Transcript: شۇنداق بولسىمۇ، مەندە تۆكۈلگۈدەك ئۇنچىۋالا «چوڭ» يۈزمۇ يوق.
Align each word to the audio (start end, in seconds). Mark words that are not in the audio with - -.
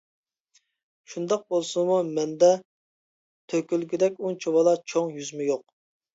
شۇنداق 1.11 1.43
بولسىمۇ، 1.53 1.97
مەندە 2.07 2.49
تۆكۈلگۈدەك 3.53 4.19
ئۇنچىۋالا 4.25 4.77
«چوڭ» 4.95 5.15
يۈزمۇ 5.21 5.49
يوق. 5.53 5.65